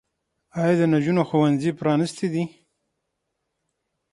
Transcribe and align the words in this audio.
آیا 0.59 0.73
د 0.79 0.81
نجونو 0.93 1.21
ښوونځي 1.29 1.71
پرانیستي 1.79 2.27
دي؟ 2.33 2.43